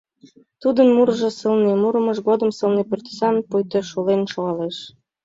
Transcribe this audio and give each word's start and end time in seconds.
Тудын 0.61 0.87
мурыжо 0.95 1.29
сылне, 1.39 1.73
мурымыж 1.81 2.17
годым 2.27 2.49
сылне 2.57 2.83
пӱртӱсат 2.89 3.35
пуйто 3.49 3.79
шулен 3.89 4.21
шогалеш. 4.33 4.77